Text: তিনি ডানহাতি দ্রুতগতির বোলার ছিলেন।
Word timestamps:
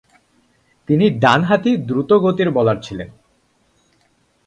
তিনি 0.89 1.05
ডানহাতি 1.19 1.71
দ্রুতগতির 1.87 2.49
বোলার 2.51 2.77
ছিলেন। 2.81 3.09